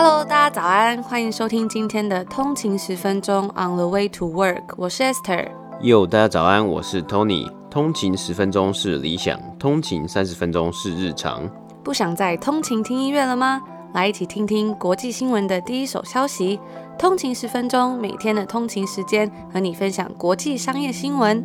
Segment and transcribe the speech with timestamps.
[0.00, 5.48] Hello，大家早安，欢迎收听今天的通勤十分钟 On the way to work，我是 Esther。
[5.80, 7.52] Yo，大家早安，我是 Tony。
[7.68, 11.50] 通勤十分钟是理想，通勤三十分钟是日常。
[11.82, 13.60] 不想再通勤听音乐了吗？
[13.92, 16.60] 来一起听听国际新闻的第一手消息。
[16.96, 21.44] 通勤十分钟，每天的通勤时间和你分享国际商业新闻。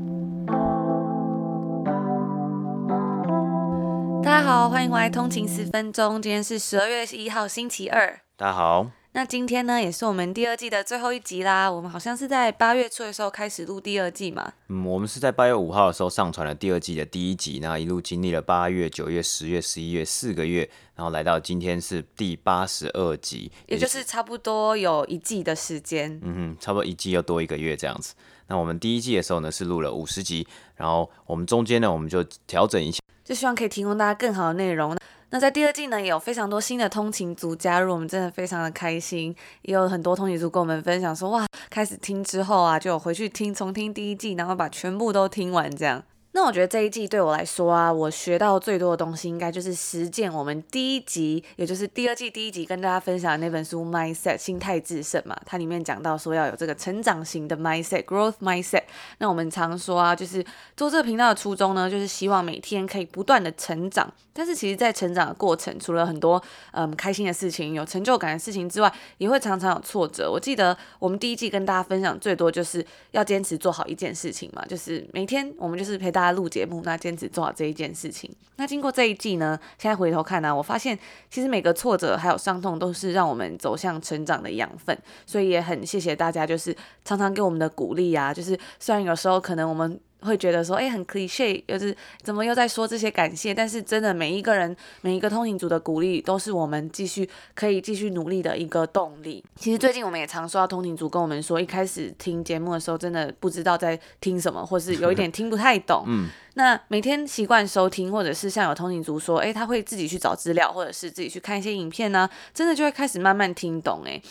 [4.22, 6.22] 大家好，欢迎回来通勤十分钟。
[6.22, 8.20] 今天是十二月一号，星期二。
[8.36, 11.72] 大家好，那今天呢，也是我们第二季的最后一集啦。
[11.72, 14.52] 我们好像是在八月初的时候开始录第二季嘛。
[14.70, 26.20] 嗯，我们是在八月五号的时候上传了第二季的第一集，那一路经历了八月、九月、十月、十一月四个月，然后来到今天是第八十二集，也就是差不多有一季的时间。
[26.24, 28.16] 嗯哼，差不多一季又多一个月这样子。
[28.48, 34.98] 那我们第一季的时候呢，是录了五十集，然后我们中间呢，我们就调整一下，就希望可以提供大家更好的内容。
[35.34, 39.36] 那在第二季呢，也有非常多新的通勤族加入，我们真的非常的开心。
[39.64, 46.04] 也有很多通勤族跟我们分享说，哇，开始听之后啊，就有回去听重听第一季，然后把全部都听完这样。
[46.36, 55.40] 那我觉得这一季对我来说啊，我学到最多的东西应该就是实践我们第一集，也就是第二季第一集跟大家分享的那本书《Mindset 心态致胜》嘛。
[55.46, 58.84] 它里面讲到说要有这个成长型的 Mindset，Growth Mindset。
[59.20, 60.44] 那我们常说啊，就是
[60.76, 64.12] 做这个频道的初衷呢，就是希望每天可以不断的成长。
[64.36, 70.28] 但是其实，在成长的过程，除了很多嗯开心的事情、有成就感的事情之外，也会常常有挫折。
[70.32, 76.34] 我记得我们第一季跟大家分享最多就是要坚持做好一件事情嘛，就是每天我们就是陪大家。
[76.34, 78.28] 录节目，那坚持做好这一件事情。
[78.56, 80.98] 那经过这一季呢，现在回头看呢、我发现
[81.30, 84.98] 其实每个挫折还有伤痛都是让我们走向成长的养分。
[85.26, 88.34] 所以也很谢谢大家，就是常常给我们的鼓励啊。
[88.34, 90.00] 就是虽然有时候可能我们。
[90.24, 93.54] 会觉得说，哎，很 cliche，又是怎么又在说这些感谢？
[93.54, 99.44] 但是真的，每一个人，每一个通勤族的鼓励，都是我们继续可以继续努力的一个动力。
[99.56, 106.04] 其实最近我们也常收到通勤族跟我们说，一开始听节目的时候，真的不知道在听什么，或是有一点听不太懂。
[106.08, 106.30] 嗯。
[106.56, 114.22] 那每天习惯收听，或者是像有通勤族说，哎，他会自己去找资料，或者是自己去看一些影片呢，真的就会开始慢慢听懂，哎。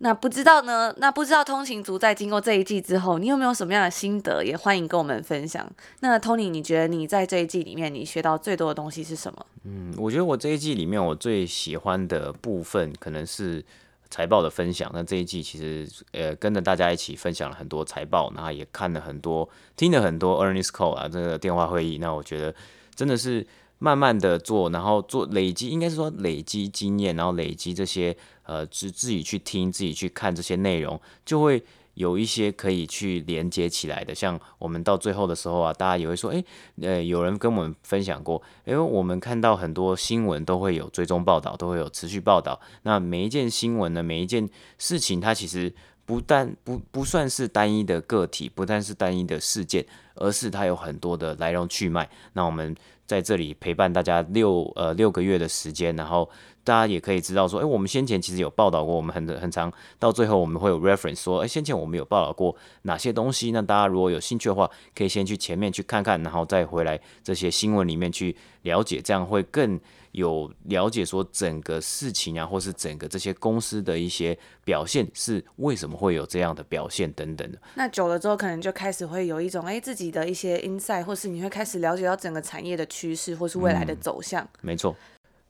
[0.00, 0.94] 那不知道呢？
[0.98, 4.44] 那不知道通勤族在经过这一季之后，你有没有什么样的心得？
[4.44, 5.68] 也欢迎跟我们分享。
[6.00, 9.46] 那 Tony，你觉得你在这一季里面，你学到最多的东西是什么？
[9.64, 13.64] 嗯，我觉得我这一季里面，我最喜欢的部分可能是
[14.08, 14.88] 财报的分享。
[14.94, 21.98] 那这一季其实呃，跟着大家一起分享了很多财报，然后也看了很多，听了很多 earnings call 啊，这个电话会议。
[21.98, 22.54] 那我觉得
[22.94, 23.44] 真的是。
[23.80, 28.16] 慢慢的做，然后做累积，应该是说累积经验，然后累积这些
[28.48, 34.14] 呃，自自己去听，自己去看这些内容，就会有一些可以去连接起来的。
[34.14, 36.42] 像我们到最后的时候啊，大家也会说，诶，
[36.80, 42.58] 呃，有人跟我们分享过，诶我们看到很多新闻都会有追踪报道，都会有持续报道。
[42.84, 44.48] 那每一件新闻呢，每一件
[44.78, 45.70] 事情，它其实
[46.06, 49.84] 不但不不算是单一的个体，不但是单一的事件，
[50.14, 52.08] 而是它有很多的来龙去脉。
[52.32, 52.74] 那我们。
[53.08, 56.28] 在这里陪伴大家六呃六个月的时间，然后
[56.62, 63.50] 大家也可以知道说，哎，我们先前其实有报道过，我们很很长，到最后我们会有 reference 说，哎，先前我们有报道过哪些东西？
[63.50, 69.80] 那大家如果有兴趣的话，可以先去前面去看看，然后再回来这些新闻里面去了解，这样会更
[70.12, 77.58] 有了解说整个事情啊，或是整个这些公司的一些表现是为什么会有这样的表现等等的。
[77.76, 82.84] 那久了之后，可能就开始会有一种哎自己的一些 insight，或是你会开始了解到整个产业的。
[82.98, 84.96] 趋势或是未来的走向，嗯，没错。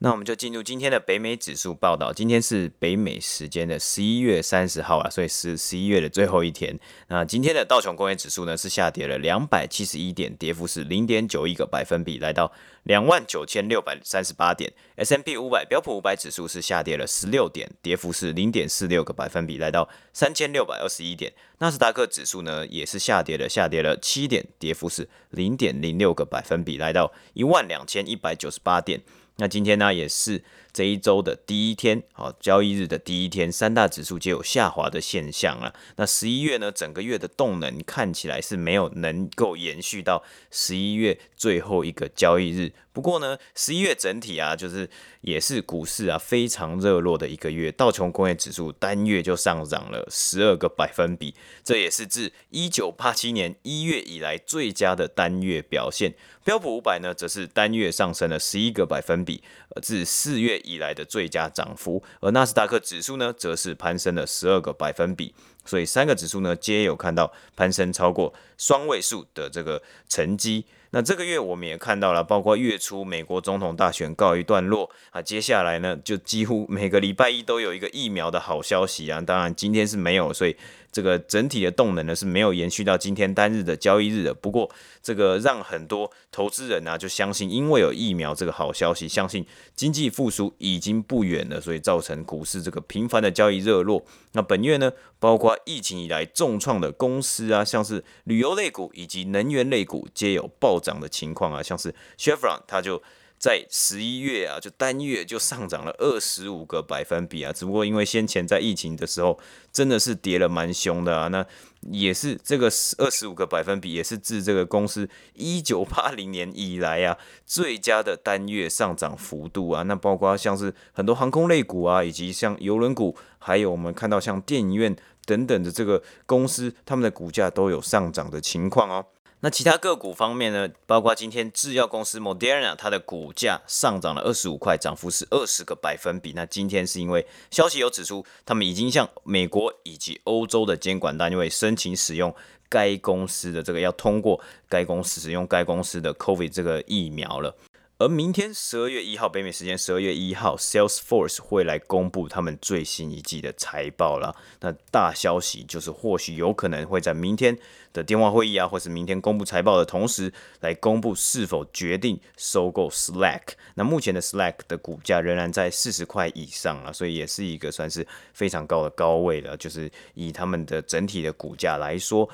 [0.00, 2.12] 那我们就进入今天的北美指数报道。
[2.12, 6.78] 今天是北美时间的十一月三十号啊，所以是十一月的最后一天。
[7.08, 12.52] 那今天的道琼工业指数呢是下跌了两百七十一点，跌幅是零点九一个百分比，来到
[12.84, 14.72] 两万九千六百三十八点。
[14.94, 21.32] S&P 五百标普五百指数是下跌了十六点，跌幅是零点四六个百分比，来到三千六百二十一点。
[21.58, 29.00] 纳斯达克指数呢也是下跌了，下跌了七点，跌幅是零点零六个百分比，来到一万两千一百九十八点。
[29.40, 30.42] 那今天呢，也是
[30.78, 35.74] 这一周的第一天，好，交易日的第一天，三大指数皆有下滑的现象啊。
[35.96, 40.22] 那十一月呢，整个月的动能看起来是没有能够延续到
[40.52, 42.72] 十一月最后一个交易日。
[42.92, 44.88] 不过呢，十一月整体啊，就是
[45.22, 51.34] 也是股市啊非常热络的一个月，道琼工业指数单月就上涨了十二个百分比，
[51.64, 56.14] 这也是自一九八七年一月以来最佳的单月表现。
[56.44, 59.44] 标普五百呢，则是单月上升了十一个百分比，
[59.82, 62.02] 至，四月以来的最佳涨幅。
[62.20, 65.34] 而纳斯达克指数呢，则是攀升了十二个百分比。
[65.68, 70.64] 所以三个指数呢皆有看到攀升超过双位数的这个成绩。
[70.90, 80.56] 那这个月我们也看到了，包括月初美国总统大选告一段落啊，接下来呢就几乎每个礼拜一都有一个疫苗的好消息啊，当然今天是没有，所以。
[80.90, 84.32] 这个整体的动能呢是没有延续到今天单日的交易日的。
[84.32, 84.70] 不过，
[85.02, 89.44] 这个让很多投资人呢、就相信，因为有疫苗这个好消息，相信
[89.76, 94.02] 经济复苏已经不远了，所以造成股市这个频繁的交易热络。
[94.32, 103.02] 那本月呢，包括疫情以来重创的公司啊，像是旅游类股以及能源类股，皆有暴涨的情况啊，像是 Chevron 它就。
[103.40, 109.38] 在十一月啊，就单月就上涨了二十五个百分比啊，只不过因为先前在疫情的时候
[109.72, 111.46] 真的是跌了蛮凶的啊，那
[111.82, 112.66] 也是这个
[112.98, 117.16] 二十五个百分比也是自这个公司一九八零年以来啊
[117.46, 124.96] 最佳的单月上涨幅度啊，那包括像是很多航空类股啊，以及像邮轮股，还有我们看到像电影院
[125.28, 129.04] 等等的这个公司，他们的股价都有上涨的情况哦。
[129.40, 136.32] 那其他个股方面呢，包括今天制药公司 Moderna，它的股价上涨了二十五块，涨幅是二十个百分比。
[136.34, 142.34] 那今天是因为消息有指出，他们已经向美国以及欧洲的监管单位申请使用
[142.68, 147.54] 该公司的这个，要通过该公司使用该公司的 COVID 这个疫苗了。
[148.00, 154.36] 而明天十二月一号，北美时间十二月一号，Salesforce 会来公布他们最新一季的财报了。
[154.60, 157.58] 那大消息就是，或许有可能会在明天
[157.92, 163.42] 的电话会议啊，或是明天公布财报的同时，来公布是否决定收购 Slack。
[163.74, 169.56] 那目前的 Slack 的股价仍然在四十块以上啊，所以也是一个算是非常高的高位了。
[169.56, 172.30] 就是以他们的整体的股价来说。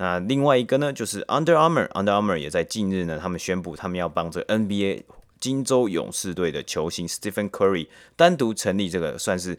[0.00, 5.02] 那另外一个呢，就是 Under Armour，Under Armour 也在近日呢，他们宣布他们要帮这 NBA
[5.40, 9.58] 金州勇士队的球星 Stephen Curry 单独成立这个算是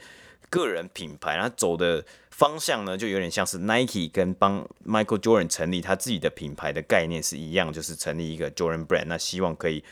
[0.50, 9.84] 个人品牌，他走的方向呢，就有点像是 Nike 跟帮 Michael Jordan 成立他自己的品牌的概念是一样，就是成立一个 Jordan Brand，那希望可以。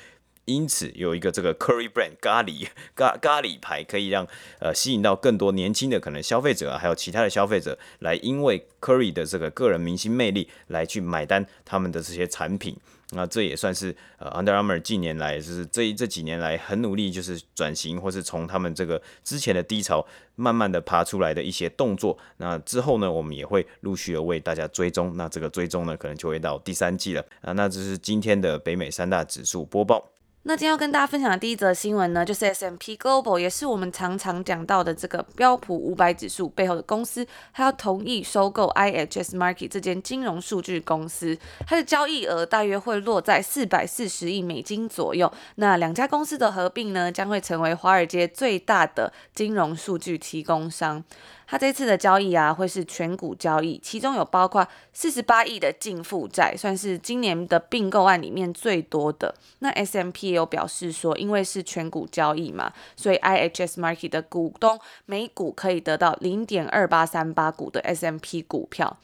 [0.47, 4.25] 因此有一个这个 Curry Brand 咖喱 咖咖喱牌，可以让
[4.59, 12.77] 呃吸引到更多年轻的可能消费者啊，还有其他的消费者来，因为 Curry 的这个个人明星魅力来去买单他们的这些产品。
[13.11, 20.05] 那这也算是呃 Under Armour 近年来就是这这几年来很努力就是转型，或是从他们这个之前的低潮
[20.35, 22.17] 慢慢的爬出来的一些动作。
[22.37, 25.15] 那之后呢，我们也会陆续的为大家追踪。
[25.17, 27.53] 那这个追踪呢，可能就会到第三季了啊。
[27.53, 30.09] 那这是今天的北美三大指数播报。
[30.47, 45.29] 那今天要跟大家分享的第一则新闻呢，就是 S M P Global，也是我们常常讲到的这个标普五百指数背后的公司，它要同意收购 IHS Market 这间金融数据公司，它的交易额大约会落在四百四十亿美金左右。
[45.55, 51.03] 那两家公司的合并呢，将会成为华尔街最大的金融数据提供商。
[51.49, 59.33] 它这次的交易啊，会是全股交易，其中有包括四十八亿的净负债，算是今年的并购案里面最多的。
[59.59, 68.97] 那 S M P 有表示说，因为是全股交易嘛，所以 IHS Market 的股东每股可以得到零点二八三八股的 S M P 股票。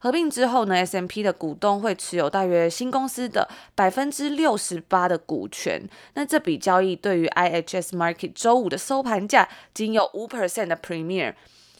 [0.00, 5.88] 合并之后呢，S M P 的股东会持有大约新公司的百分之六十八的股权。
[6.12, 11.32] 那这笔交易对于 IHS Market 周五的收盘价仅有五 percent 的 Premium。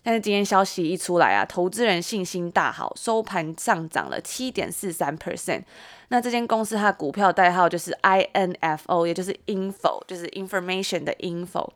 [0.04, 5.62] 但是今天消息一出来啊，投资人信心大好，收盘上涨了七点四三 percent。
[6.08, 11.70] 那这间公司它的股票代号就是 INFO，也就是 info，就是 information 的 info。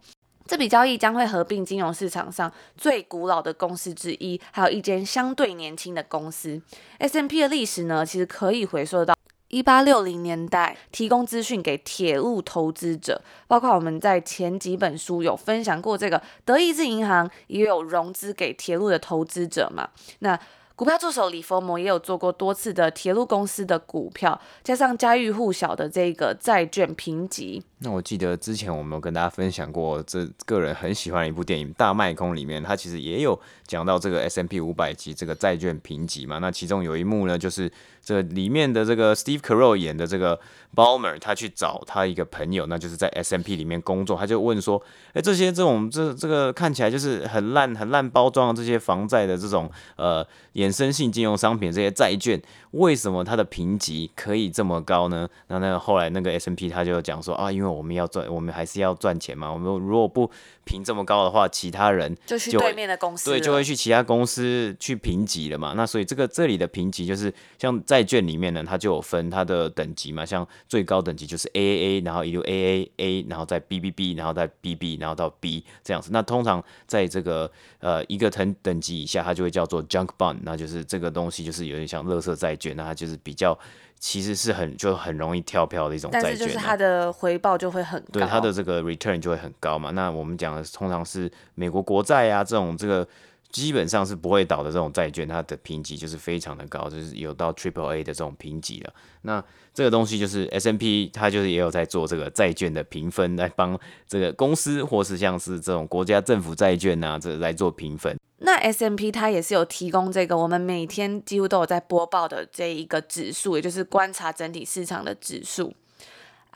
[0.47, 6.61] 这笔交易将会合并金融市场上最古老的公司之一，还有一间相对年轻的公司。
[7.01, 9.18] SMP 的历史呢，其实可以回溯到。
[9.49, 19.89] 一八六零年代，提供资讯给铁路投资者，包括我们在前几本书有分享过，这个德意志银行也有融资给铁路的投资者嘛。
[20.19, 20.39] 那
[20.77, 27.61] 股票助手李佛摩也有做过多次的铁路公司的股票，加上家喻户晓的这个债券评级。
[27.81, 36.39] 那我记得之前我们有跟大家分享过，这个人很喜欢的一部电影《大麦空》里面，他其实也有讲到这个 S M P 五百级这个债券评级嘛。
[36.39, 37.71] 那其中有一幕呢，就是
[38.03, 40.35] 这里面的这个 Steve Carell 演的这个
[40.75, 44.83] b a l m e r 他去找他一个朋友，那就是在 S M P 里面工作，他就问说
[45.15, 52.43] ：“哎，这些这种这这个看起来就是很烂很烂包装的这些房债的这种呃衍生性金融商品这些债券，
[52.73, 59.53] 为什么它的评级可以这么高呢？”那那后来那个 S M P 他就讲说：“啊，因为我们要赚，我们还是要赚钱嘛。
[59.53, 60.31] 我们如果不
[60.69, 65.73] 评这么高的话，其他人就去对面的公司，对，就会去其他公司去评级了嘛。
[65.75, 76.11] 那所以这个这里的评级就是像债券里面呢，它就有分它的等级嘛，像最高等级就是 AAA，然后一路 AAA，然后再 BBB，然后再 BB，然后到 B 这样子。
[76.13, 83.59] 那通常在这个呃一个等等级以下，它就会叫做 Junk Bond，那就是这个东西就是有点像垃圾债券，那它就是比较。
[84.01, 89.91] 其实是很就很容易跳票的一种债券，但是就是它的回报就会很高，对它的这个 return 就会很高嘛。
[89.91, 93.07] 那我们讲通常是美国国债啊这种这个
[93.51, 98.93] 基本上是不会倒的这种债券，它的评级就是非常的高，就是有到 Triple A 的这种评级了。
[99.23, 108.19] 那这个东西就是 S&P 它就是也有在做这个债券的评分，来帮这个公司或是像是这种国家政府债券啊这来做评分。
[108.41, 115.73] 那 S&P 它也是有提供这个我们每天几乎都有在播报的这一个指数，也就是观察整体市场的指数。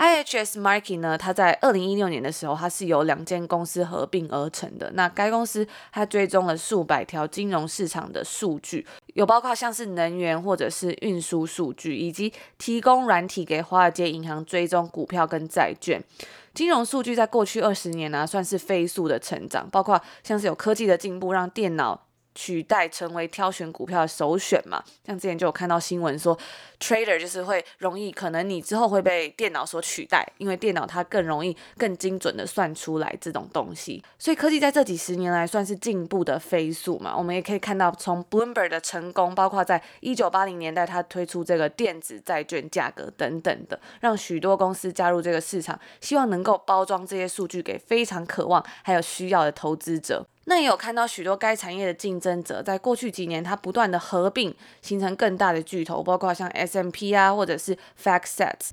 [0.03, 4.91] IHS Markit 呢，它在二零一六年的时候，它是由两间公司合并而成的。
[4.95, 16.03] 那该公司它追踪了数百条金融市场的数据，有包括像是能源或者是运输数据，以及提供软体给华尔街银行追踪股票跟债券。
[16.53, 22.09] 金融数据在过去二十年呢、算是飞速的成长，包括像是有科技的进步，让电脑。
[22.35, 24.83] 取代成为挑选股票的首选嘛？
[25.07, 26.39] 像之前就有看到新闻说
[26.81, 34.03] ，trader 就是会容易，可能你之后会被电脑所取代，因为电脑它更容易、更精准的算出来这种东西。
[34.19, 37.17] 所以科技在这几十年来算是进步的飞速嘛。
[37.17, 50.27] 我们也可以看到，从 Bloomberg 的成功，包括在一九八零年代它推出这个电子债券价格等等的，让许多公司加入这个市场，希望能够包装这些数据给非常渴望还有需要的投资者。
[50.45, 58.71] 那也有看到许多该产业的竞争者，在过去几年，它不断的合并，形成更大的巨头，包括像 SMP 啊，或者是 FactSet。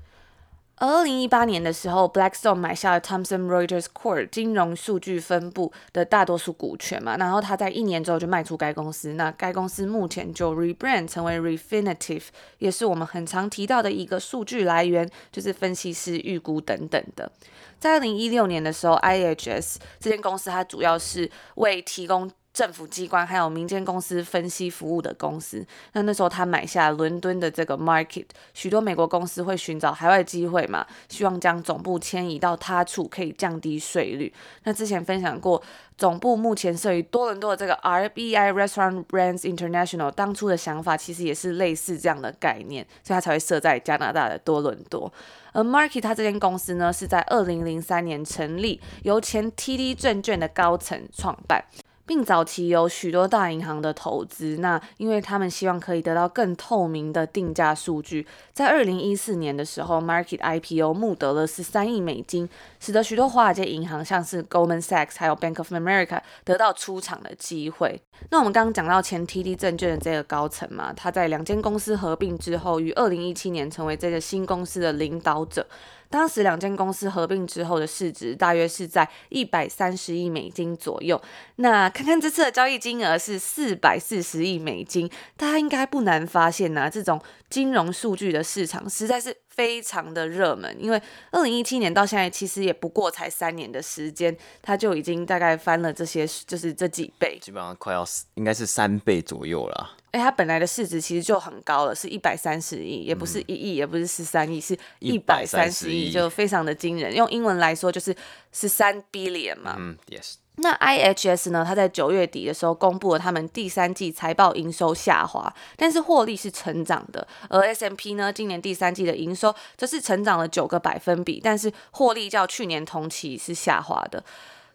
[0.80, 9.12] 而二零一八年的时候，Blackstone 买下了 Thomson Reuters Corp 金融数据分部的大多数股权嘛，然后他在一年之后就卖出该公司。
[9.12, 12.22] 那该公司目前就 rebrand 成为 Refinitiv，
[12.56, 17.30] 也是我们很常提到的一个数据来源，就是分析师预估等等的。
[17.78, 22.30] 在二零一六年的时候，IHS 这间公司它主要是为提供。
[22.52, 34.32] 政府机关还有民间公司分析服务的公司，那那时候他买下伦敦的这个 Market，许多美国公司会寻找海外机会嘛，希望将总部迁移到他处，可以降低税率。
[34.64, 35.62] 那之前分享过，
[35.96, 45.12] 总部目前设于多伦多的这个 RBI Restaurant Brands International，当初的想法其实也是类似这样的概念，所以它才会设在加拿大的多伦多。
[45.52, 51.64] 而 Market 它这间公司呢，是在二零零三年成立，由前 TD 证券的高层创办。
[52.10, 62.48] 并早期有许多大银行的投资，那因为他们希望可以得到更透明的定价数据，在二零一四年的时候，Market IPO 募得了十三亿美金，
[62.80, 68.02] 使得许多华尔街银行，像是 Goldman Sachs 还有 Bank of America 得到出场的机会。
[68.30, 75.64] 那我们刚刚讲到前 TD 证券的这个高层嘛，他在两间公司合并之后，于二零一七年成为这个新公司的领导者。
[76.10, 81.20] 当时两间公司合并之后的市值大约是在一百三十亿美金左右。
[81.56, 90.74] 那看看这次的交易金额是四百四十亿美金，大家应该不难发现呐、这种金融数据的市场实在是非常的热门。
[90.78, 98.04] 因为二零一七年到现在其实也不过才三年的时间，它就已经大概翻了这些，就是这几倍，基本上快要
[98.34, 99.96] 应该是三倍左右了。
[100.12, 107.14] 哎，它本来的市值其实就很高了，是一百三十亿，也不是一亿，嗯、也不是十三亿，是一百三十亿，就非常的惊人。
[107.14, 108.12] 用英文来说就是
[108.50, 109.76] 十三 billion 嘛。
[109.78, 110.34] 嗯，yes。
[110.62, 111.64] 那 IHS 呢？
[111.66, 117.26] 它在九月底的时候公布了他们第三季财报营收下滑，但是获利是成长的。
[117.48, 124.22] 而 SMP 呢，今年第三季的营收则是成长了九个百分比，但是获利较去年同期是下滑的。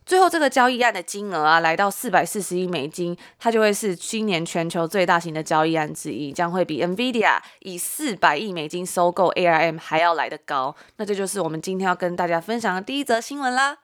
[0.05, 10.75] 最后这个交易案的金额啊，来到四百四十亿美金，它就会是今年全球最大型的交易案之一，将会比 NVIDIA 以四百亿美金收购 ARM 还要来得高。
[10.97, 13.77] 那这就是我们今天要跟大家分享的第一则新闻啦。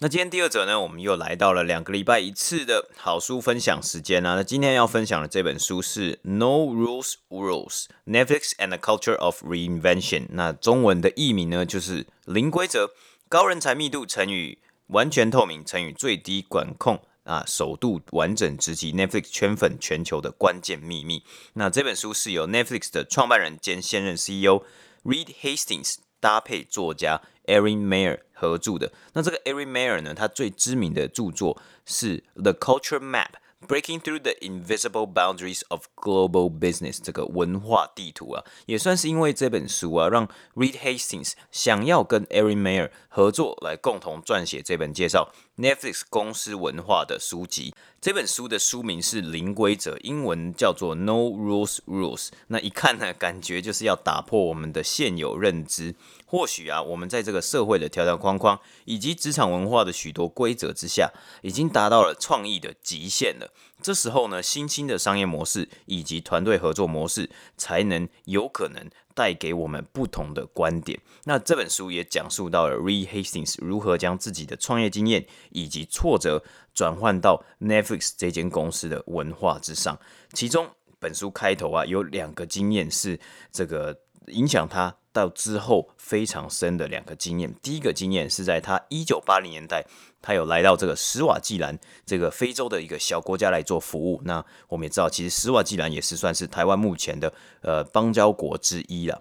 [0.00, 4.36] 那今天第二则呢，我们又来到了两个礼拜一次的好书分享时间啊。
[4.36, 10.28] 那今天要分享的这本书是 No Rules Rules Netflix and the Culture of Reinvention。
[10.30, 12.92] 那中文的译名呢，就是零规则
[13.28, 21.24] 高人才密度乘以完全透明乘以最低管控啊，首度完整直击 Netflix 圈粉全球的关键秘密。
[21.54, 24.62] 那这本书是由 Netflix 的创办人兼现任 CEO
[25.02, 28.92] Reed Hastings 搭配作家 Erin Mayer 合著的。
[29.14, 33.26] 那这个 Erin Mayer 呢，他最知名的著作是《The Culture Map》
[33.66, 46.02] Breaking Through the Invisible Boundaries of Global Business 这个文化地图啊，也算是因为这本书啊，让 Reed Hastings 想要跟 Erin Mayer 合作来共同撰写这本介绍 Netflix
[46.08, 47.74] 公司文化的书籍。
[48.00, 52.28] 这本书的书名是《零规则》，英文叫做 No Rules Rules。
[52.46, 55.96] 那一看呢，感觉就是要打破我们的现有认知。
[56.26, 61.10] 或许啊，我们在这个社会的条条框框以及职场文化的许多规则之下，
[61.42, 63.50] 已经达到了创意的极限了。
[63.80, 71.00] 这时候呢，新兴的商业模式以及团队合作模式，才能有可能带给我们不同的观点。
[71.24, 76.42] 那这本书也讲述到了 Reed Hastings 如何将自己的创业经验以及挫折。
[76.74, 79.98] 转换到 Netflix 这间公司的文化之上，
[80.32, 80.70] 其中
[81.00, 83.18] 本书开头啊有两个经验是
[83.50, 83.98] 这个
[84.30, 87.54] 影响他到之后非常深的两个经验。
[87.62, 89.84] 第一个经验是在他一九八零年代，
[90.22, 94.20] 他有来到这个史瓦济兰这个非洲的一个小国家来做服务。
[94.24, 97.32] 那我们也知道，其实史瓦济兰也是算是台湾目前的
[97.62, 99.20] 呃邦交国之一了。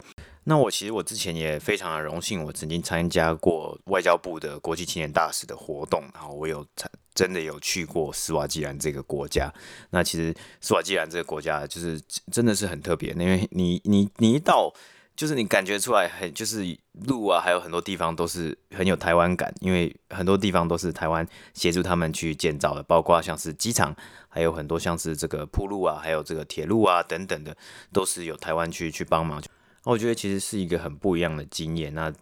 [0.49, 9.53] 那我其实我之前也非常的荣幸，我曾经参加过外交部的国际青年大使的活动，然后我有参真的有去过斯瓦基兰这个国家。
[9.89, 11.99] 那其实斯瓦基兰这个国家就是
[12.31, 14.73] 真的是很特别，因为你你你一到，
[15.17, 23.95] 就是你感觉出来很就是路啊，还有很多地方都是很有台湾感，因为很多地方都是台湾协助他们去建造的，包括像是机场，
[24.29, 27.57] 还有很多像是这个铺路啊，还有这个铁路啊等等的，
[27.91, 29.41] 都是有台湾去去帮忙。
[29.85, 31.91] 我觉得其实是一个很不一样的经验。
[31.95, 32.13] 那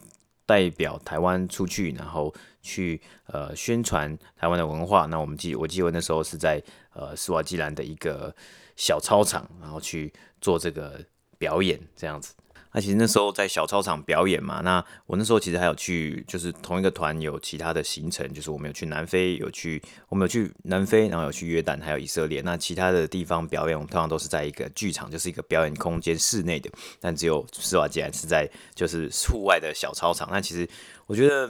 [0.45, 5.05] 代表台湾出去，然后去呃宣传台湾的文化。
[5.07, 8.33] 那我们记，我记得那时候是在呃斯瓦基兰的一个
[8.77, 11.03] 小操场，然后去做这个
[11.37, 12.33] 表演，这样子。
[12.75, 22.41] 那其实那时候在小操场表演嘛，那我那时候其实还有去，就是同一个团有其他的行程，就是我们有去南非，有去我们有去南非，然后有去约旦，还有以色列。
[22.41, 26.69] 那其他的地方表演，我们通常都是在一个剧场，就是一个表演空间，室内的。
[26.99, 30.27] 但只有斯瓦基兰是在就是户外的小操场。
[30.29, 30.67] 那其实
[31.05, 31.49] 我觉得。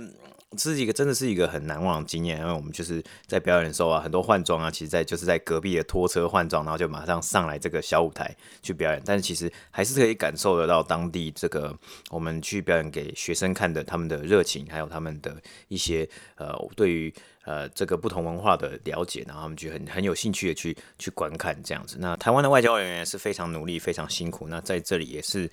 [0.55, 9.01] 这是一个真的是一个很难忘的经验，因为我们就是在表演的时候啊，很多换装啊，其实在就是在隔壁的拖车换装，然后就马上上来这个小舞台去表演。
[9.05, 11.77] 但是其实还是可以感受得到当地这个
[12.09, 15.35] 我们去表演给学生看的他们的热情，还有他们的
[15.67, 16.07] 一些
[16.37, 21.97] 呃对于呃这个不同文化的了解，然后他们就很很有兴趣的去去观看这样子。
[21.99, 24.47] 那台湾的外交人员是非常努力、非常辛苦。
[24.47, 25.49] 那在这里也是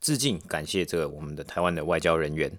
[0.00, 2.50] 致敬感谢这个我们的台湾的外交人员。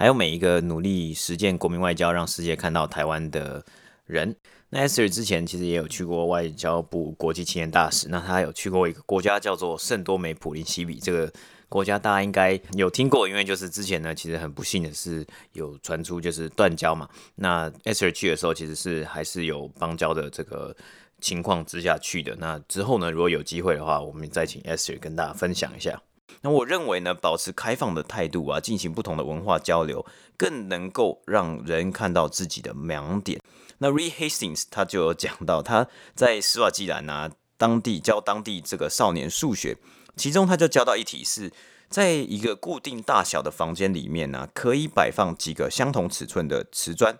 [0.00, 3.62] 还有每一个努力实践国民外交，让世界看到台湾的
[4.06, 4.34] 人。
[4.70, 11.30] 那 Esther 之前其实也有去过外交部国际青年大使，那他有去过一个国家叫做圣多美普林西比，这个
[11.68, 15.22] 国家大家应该有听过，因为就是之前呢，其实很不幸的是
[15.52, 17.06] 有传出就是断交嘛。
[17.34, 20.74] 那 Esther 去的时候，其实是还是有邦交的这个
[21.20, 22.34] 情况之下去的。
[22.36, 26.00] 那之后呢，如果有机会的话，我们再请 Esther 跟大家分享一下。
[26.42, 30.04] 那我认为呢，保持开放的态度啊，进行不同的文化交流，
[30.36, 33.40] 更能够让人看到自己的盲点。
[33.78, 39.76] 那 Re Hastings 他就有讲到，他在斯瓦季兰啊，当地教当地这个少年数学，
[40.16, 41.52] 其中他就教到一题是，
[41.88, 47.18] 在一个固定大小的房间里面呢、可以摆放几个相同尺寸的瓷砖。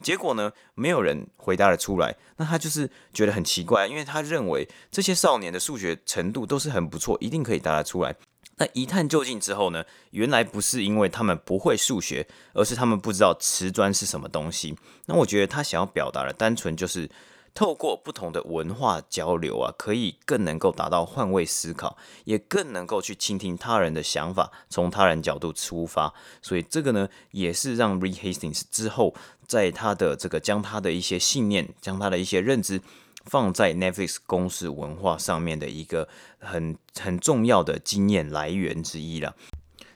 [0.00, 2.16] 结果呢，没有人回答得出来。
[2.36, 8.16] 那他就是觉得很奇怪，因为他认为这些少年的数学程度都是很不错，一定可以答得出来。
[8.56, 14.76] 那一探究竟之后呢，原来不是因为他们不会数学，而是他们不知道瓷砖是什么东西。
[15.06, 17.10] 那我觉得他想要表达的，单纯就是
[17.54, 26.12] 透过不同的文化交流啊，可以更能够达到换位思考，也更能够去倾听他人的想法，从他人角度出发。
[26.40, 29.14] 所以这个呢，也是让 Re Hastings 之后，
[29.46, 32.80] 在他的这个将他的一些信念，将他的一些认知。
[33.24, 36.08] 放在 Netflix 公司文化上面的一个
[36.38, 39.34] 很很重要的经验来源之一了。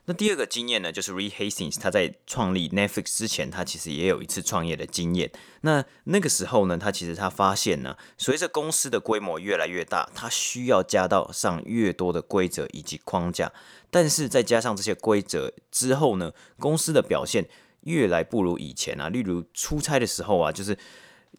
[0.08, 5.32] 那第二个经验呢，就是 Re Hastings，他在创立 Netflix 之前，他其实也有一次创业的经验。
[5.62, 13.52] 那那个时候呢，他其实他发现呢，随着公司的规模越来越大，他需要加到上越多的规则以及框架。
[13.90, 17.48] 但是再加上这些规则之后呢，公司的表现
[17.80, 19.08] 越来不如以前啊。
[19.08, 20.78] 例如出差的时候啊，就是。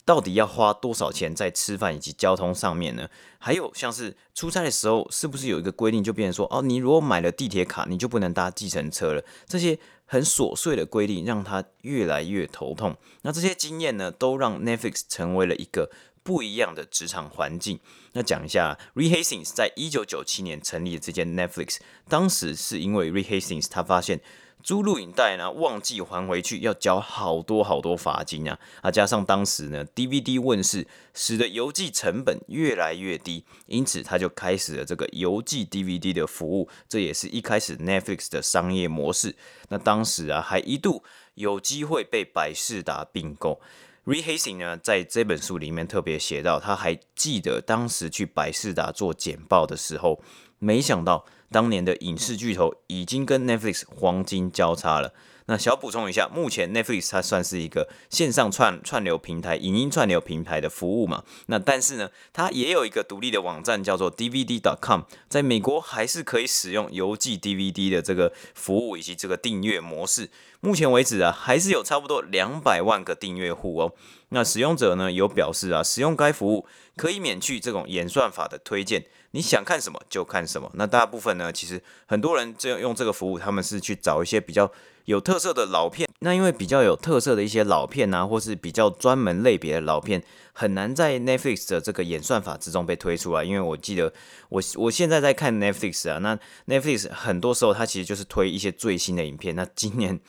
[0.08, 3.10] 到底要花多少钱在吃饭以及交通上面呢？
[3.40, 9.22] 还有像是出差的时候，是不是有一个规定，就变成说，哦，你如果买了地铁卡，你就不能搭计程车了？
[9.48, 12.96] 这些很琐碎的规定，让他越来越头痛。
[13.24, 15.92] 那这些经验呢，都让 Netflix 成为了一个
[16.24, 17.82] 不一样的职场环境。
[18.14, 24.22] 那讲一下，Reed Hastings 在一九九七年成立的这间 Netflix，当时是因为 Reed Hastings 他发现。
[24.64, 28.60] 租录影带呢忘记还回去，要交好多好多罚金啊！
[28.82, 39.36] 啊，加上当时呢 DVD 问世，使得邮寄成本越来越低，因此他就开始了这个邮寄 DVD 的服务，这也是一开始 Netflix 的商业模式。
[39.70, 41.04] 那当时啊，还一度
[41.36, 43.62] 有机会被百事达并购。
[44.06, 50.22] Re Hastings 呢，在这本书里面特别写到，他还记得当时去百事达做简报的时候，
[50.60, 55.14] 没想到当年的影视巨头已经跟 Netflix 黄金交叉了。
[55.50, 61.24] 那小补充一下，目前 Netflix 它算是一个线上串串流平台、影音串流平台的服务嘛。
[61.46, 70.30] 那但是呢，它也有一个独立的网站叫做 DVD.com，在美国还是可以使用邮寄 DVD 的这个服务以及这个订阅模式。
[70.60, 73.94] 目前为止啊，还是有差不多两百万个订阅户哦。
[74.30, 80.72] 那使用者呢有表示啊，使用该服务可以免去这种演算法的推荐，你想看什么就看什么。
[80.76, 84.72] 那大部分呢，其实很多人这用这个服务，他们是去找一些比较。
[85.06, 93.42] 有特色的老片，那因为比较有特色的一些老片啊，或是比较专门类别的老片，很难在 Netflix 的这个演算法之中被推出来。
[93.42, 94.12] 因为我记得
[94.50, 96.38] 我我现在在看 Netflix 啊，那
[96.68, 99.56] Netflix 很多时候它其实就是推一些最新的影片。
[99.56, 100.20] 那今年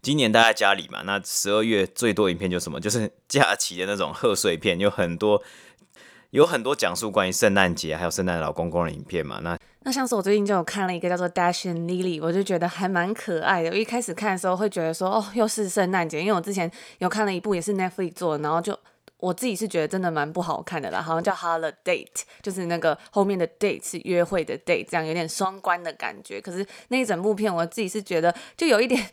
[0.00, 2.78] 今年待在家里嘛，那十二月最多影片就什么？
[2.78, 5.42] 就是假期的那种贺岁片，有很多
[6.32, 9.56] 有很多讲述关于圣诞节还有圣诞老公公的影片嘛，那。
[9.82, 13.68] 那像是我最近就有看了一个叫做《Dash and Lily》，我就觉得还蛮可爱的。
[13.68, 18.78] 我一开始看的时候会觉得说，哦，又是圣诞节，因为我之前有看了一部也是 Netflix 做的，然后就
[19.18, 22.06] 我自己是觉得真的蛮不好看的啦， 好像叫《Holiday》，
[22.40, 26.40] 就是那个后面的 date 是约会的 date，这样有点双关的感觉。
[26.40, 29.06] 可是那一整部片我自己是觉得就有一点，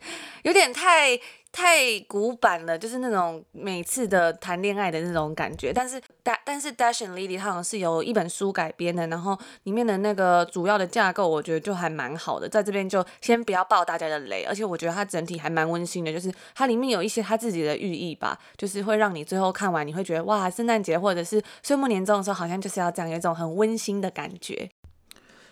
[0.44, 1.20] 有点太。
[1.52, 5.74] 太古板了，就是那种每次的谈恋爱的那种感觉。
[5.74, 12.48] 但是但但是 Dash and Lily 它好像是由一本书改编的，然后里面的那个主要的架构，我觉得就还蛮好的。
[12.48, 24.70] 在这边就先不要爆大家的雷，而且我觉得它整体还蛮温馨的，就是它里面有一些它自己的寓意吧，就是会让你最后看完你会觉得哇，圣诞节或者是岁末年终的时候，好像就是要这样有一种很温馨的感觉。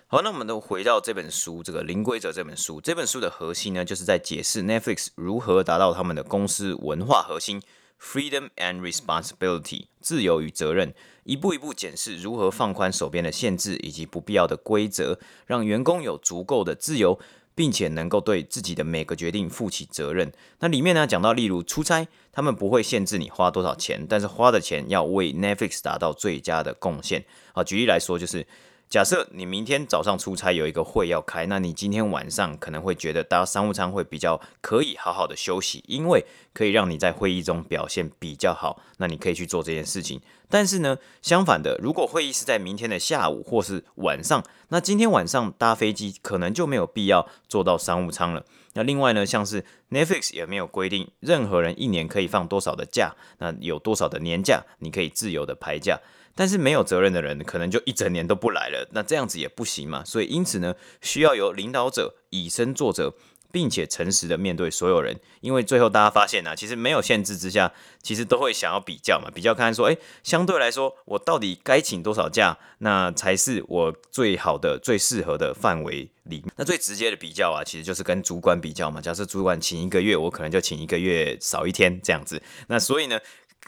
[0.09, 2.79] 好，那我们都回到这本书，这个《零规则》这本书。
[2.79, 7.61] 这本书的核心呢，就是在解释 Netflix 如何达到他们的公司文化核心
[8.01, 10.93] （Freedom and Responsibility，自由与责任），
[11.25, 17.19] 一步一步检视如何放宽手边的限制以及不必要的规则，让员工有足够的自由，
[17.53, 20.31] 并且能够对自己的每个决定负起责任。
[20.59, 27.25] 那里面呢，讲到例如出差，他们不会限制你花多少钱，但是花的钱要为 Netflix 达到最佳的贡献。
[27.51, 28.47] 好，举例来说就是。
[28.89, 40.21] 假设你明天早上出差有一个会要开，那你今天晚上可能会觉得搭商务舱会比较可以好好的休息，因为可以让你在会议中表现比较好，那你可以去做这件事情。
[40.49, 48.45] 但是呢，相反的，如果会议是在明天的下午或是晚上，那今天晚上搭飞机可能就没有必要坐到商务舱了。
[48.71, 55.99] 那另外呢，像是 Netflix 也没有规定任何人一年可以放多少的假，那有多少的年假你可以自由的排假。
[56.37, 60.05] 但是没有责任的人，可能就一整年都不来了，那这样子也不行嘛。
[60.05, 63.15] 所以因此呢，需要由领导者以身作则，
[63.51, 65.19] 并且诚实的面对所有人。
[65.41, 67.73] 因为最后大家发现呢、啊，其实没有限制之下，
[68.03, 76.43] 其实都会想要比较嘛，比较看看说，诶，相对来说，我到底该请多少假，那才是我最好的、最适合的范围里。
[76.55, 79.01] 那最直接的比较啊，其实就是跟主管比较嘛。
[79.01, 82.41] 假设主管请一个月，我可能就请一个月少一天这样子。
[82.67, 83.19] 那所以呢，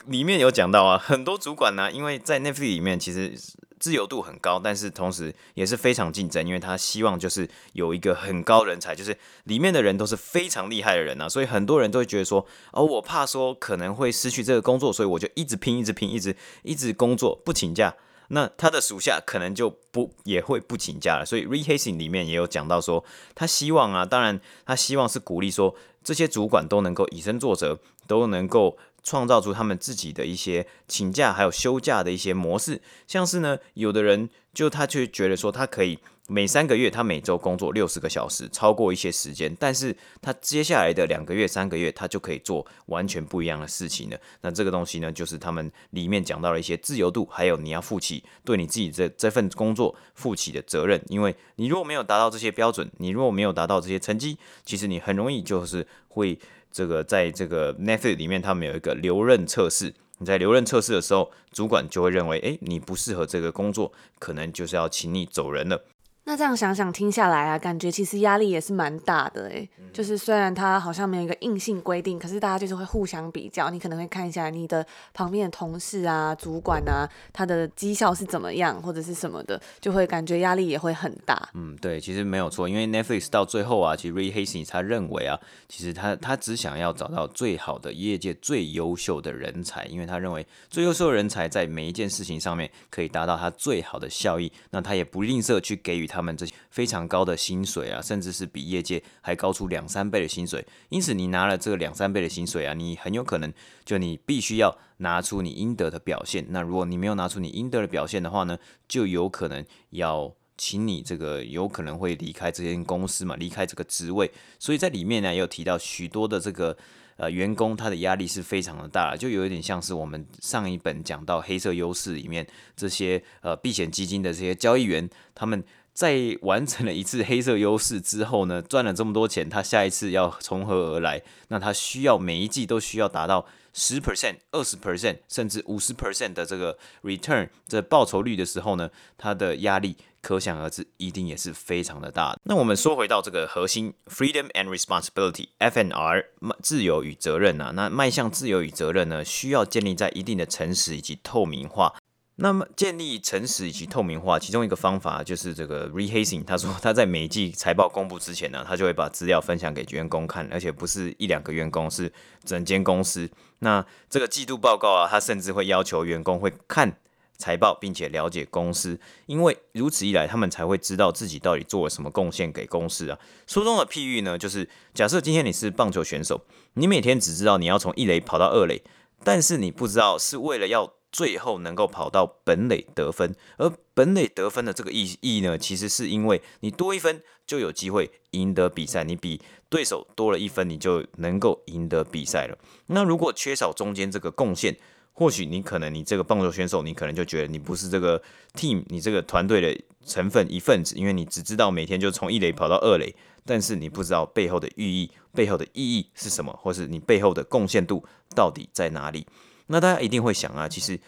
[0.06, 3.38] 里面有讲到啊，很多主管呢、因为在 Netflix 里面其实
[3.78, 17.94] 自由度很高，但是同时也是非常竞争，因为他希望就是有一个很高人才，就是里面的人都是非常厉害的人啊，所以很多人都会觉得说，哦，我怕说可能会失去这个工作，所以我就一直拼，一直拼，一直一直工作不请假，
[18.28, 21.24] 那他的属下可能就不也会不请假了。
[21.24, 23.02] 所以 Rehasing 里面也有讲到说，
[23.34, 28.76] 他希望啊，当然他希望是鼓励说这些主管都能够以身作则，都能够。
[29.02, 44.20] 创造出他们自己的一些请假还有休假的一些模式，像是呢，有的人就他却觉得说他可以每三个月他每周工作六十个小时，超过一些时间，但是他接下来的两个月三个月他就可以做完全不一样的事情了。
[44.42, 56.38] 那这个东西呢，就是他们里面讲到了一些自由度，还有你要负起对你自己这这份工作负起的责任，因为你如果没有达到这些标准，你如果没有达到这些成绩，其实你很容易就是会。
[56.70, 59.92] 这个在这个 Netflix 里面，他们有一个留任测试。
[60.18, 65.82] 你在留任测试的时候，主管就会认为，哎，你不适合这个工作，可能就是要请你走人了。
[66.24, 69.68] 那这样想想听下来啊，感觉其实压力也是蛮大的诶。
[69.92, 81.48] 就是虽然它好像没有一个硬性规定，可是大家就是会互相比较，你可能会看一下你的旁边的同事啊、主管啊，他的绩效是怎么样，或者是什么的，就会感觉压力也会很大。
[81.54, 85.36] 嗯，对，其实没有错，因为 Netflix 到最后啊，其实 Reed Hastings 他认为啊，
[85.68, 99.80] 其实他他只想要找到最好的业界最优秀的人才，因为他认为最优秀的人才在每一件事情上面可以达到他最好的效益，那他也不吝啬去给予他他们这些非常高的薪水啊，甚至是比业界还高出两。
[99.90, 103.52] 三倍的薪水，因此你拿了这个两三倍的薪水啊，你很有可能
[103.84, 106.46] 就你必须要拿出你应得的表现。
[106.50, 108.56] 那如果你没有拿出你应得的表现的话呢，
[108.86, 114.30] 就有可能要请你这个有可能会离开这间公司嘛，离开这个职位。
[114.60, 116.76] 所以在里面呢，也有提到许多的这个
[117.16, 125.64] 呃员工，他的压力是非常的大，就有一点像是我们上一本讲到黑色优势里面这些呃避险基金的这些交易员，他们。
[126.00, 131.20] 在完成了一次黑色优势之后呢，赚了这么多钱，他下一次要从何而来？
[131.48, 142.34] 那他需要每一季都需要达到十 percent、二十 percent，甚至五十 percent 的这个 return 这报酬率的时候呢，他的压力可想而知，一定也是非常的大。
[142.44, 146.24] 那我们说回到这个核心，freedom and responsibility（FNR），
[146.62, 151.94] 自由与责任啊，那迈向自由与责任呢，需要建立在一定的诚实以及透明化。
[152.42, 162.10] 那么建立诚实以及透明化，其中一个方法就是这个 rehasing 他说 他在每季财报公布之前呢，他就会把资料分享给员工看，而且不是一两个员工，是
[162.42, 163.28] 整间公司。
[163.58, 166.96] 那这个季度报告啊，他甚至会要求员工会看
[167.36, 173.18] 财报，并且了解公司，因为如此一来，他们才会知道自己到底做了什么贡献给公司啊。
[173.46, 176.40] 书中的譬喻呢，就是假设今天你是棒球选手，
[176.72, 178.82] 你每天只知道你要从一垒跑到二垒，
[179.22, 180.94] 但是你不知道是为了要。
[181.12, 192.56] 最后能够跑到本垒得分，而本垒得分的这个意义呢，其实是因为你多一分就有机会赢得比赛，你比对手多了一分，你就能够赢得比赛了。
[192.86, 194.76] 那如果缺少中间这个贡献，
[195.12, 198.22] 或许你可能你这个棒球选手，你可能就觉得你不是这个
[198.54, 209.26] team，你这个团队的成分一份子，因为你只知道每天就从一垒跑到二垒，但是你不知道背后的寓意，背后的意义是什么，或是你背后的贡献度到底在哪里。
[209.70, 210.98] 那大家一定会想啊，其实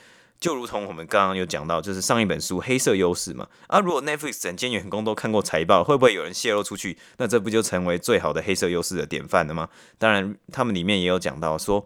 [0.41, 3.49] 就如同我们刚刚有讲到，就是上一本书《黑色优势》嘛。
[3.67, 6.97] 啊，如果 Netflix 整间员工都看过财报，会不会有人泄露出去？
[7.19, 9.69] 那这不就成为最好的黑色优势的典范了吗？
[9.99, 11.85] 当然，他们里面也有讲到说，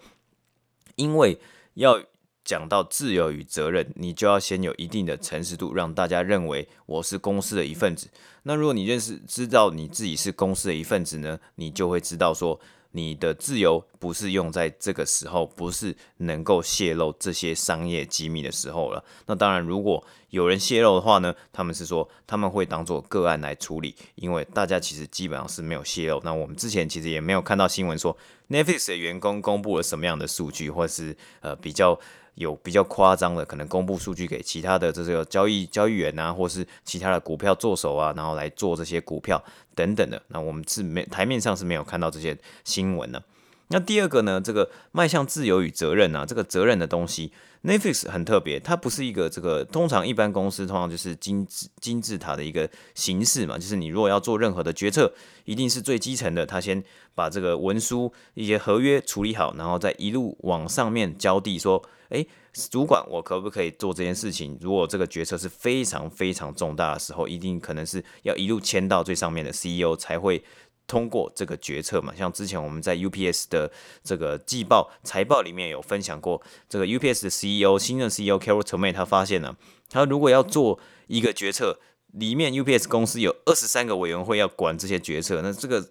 [0.96, 1.38] 因为
[1.74, 2.02] 要
[2.44, 8.08] 讲到自由与责任，你就要先有一定的诚实度，让大家认为我是公司的一份子。
[8.42, 12.60] 那如果你认识知道你自己是公司的一份子呢，你就会知道说。
[12.96, 19.04] 你的自由不是用在这个时候，不是能够泄露这些商业机密的时候了。
[19.26, 26.18] 那当然，如果有人泄露的话呢，他们是说他们会当做个案来处理，因为大家其实基本上是没有泄露。
[26.24, 28.16] 那我们之前其实也没有看到新闻说
[28.48, 32.00] Netflix 的员工公布了什么样的数据，或是呃比较。
[32.36, 39.42] 有比较夸张的，可能公布数据给其他的这个交易交易员啊，或是其他的股票作手啊，然后来做这些股票
[39.74, 40.22] 等等的。
[40.28, 43.22] 那我们是没台面上是没有看到这些新闻的。
[43.68, 47.32] 那第二个呢，这个迈向自由与责任啊，这个责任的东西
[47.64, 55.12] ，Netflix 很特别，它不是一个这个通常一般公司通常就是金字金字塔的一个形式嘛，就是你如果要做任何的决策，
[55.46, 56.80] 一定是最基层的，他先
[57.16, 62.26] 把这个文书一些合约处理好，然后再一路往上面交递说，诶，
[62.70, 64.58] 主管我可不可以做这件事情？
[64.60, 70.42] 如果这个决策是非常非常重大的时候，一定可能是要一路签到最上面的 CEO 才会。
[70.88, 73.68] 通过这个决策嘛，像之前我们在 UPS 的
[74.04, 79.56] 这个季报财报里面有分享过，这个 UPS 的 CEO 新任 CEO Carol Tomé 他发现呢，
[79.90, 81.80] 他如果要做一个决策，
[82.12, 85.84] 里面 UPS 公司有二十三个委员会要管这些决策，那这个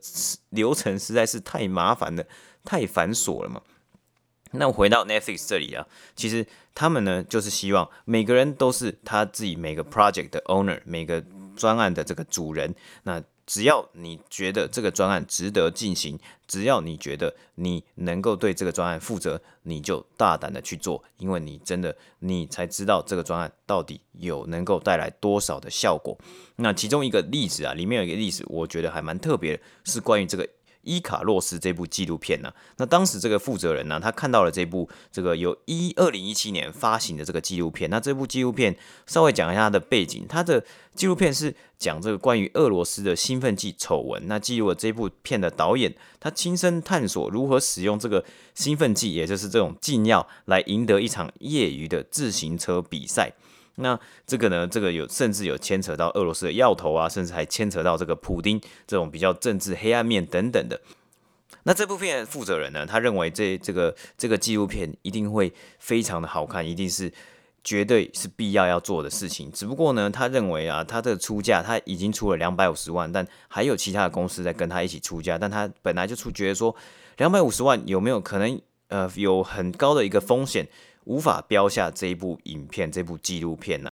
[0.51, 2.25] 流程实在是太麻烦了，
[2.63, 3.61] 太繁琐了嘛。
[4.57, 11.23] 那回到 Netflix 这里啊，其实他们呢就是希望每个人都是他自己每个 project 的 owner，每个
[11.55, 13.23] 专案的这个主人，那。
[13.47, 26.17] 只要你觉得这个专案值得进行，只要你觉得你能够对这个专案负责，你就大胆的去做，因为你真的你才知道这个专案到底有能够带来多少的效果。
[26.55, 30.49] 那其中一个例子啊，里面有一个例子，我觉得还蛮特别的，是关于这个。
[30.85, 37.89] 伊卡洛斯这部纪录片呢，那当时这个负责人呢，他看到了这部这个有一二零一七年发行的这个纪录片。
[37.89, 44.27] 那这部纪录片稍微讲一下它的背景，它的纪录片是讲这个关于俄罗斯的兴奋剂丑闻。
[44.27, 53.33] 那记录了这部片的导演，他亲身探索如何使用这个兴奋剂，也就是这种禁药，来赢得一场业余的自行车比赛。
[53.75, 60.79] 那这个呢，这个有甚至有牵扯到俄罗斯的要头啊，甚至还牵扯到这个普丁这种比较政治黑暗面等等的。
[61.63, 67.11] 那这部片负责人呢，他认为这这个这个纪录片一定会非常的好看，一定是
[67.63, 69.51] 绝对是必要要做的事情。
[69.51, 76.75] 只不过呢，他认为啊，他的出价他已经出了两百五十万，但还有其他的公司在跟他一起出价，但他本来就出觉得说
[77.17, 80.67] 两百五十万有没有可能呃有很高的一个风险。
[81.05, 83.89] 无法标下这一部影片，这部纪录片呢、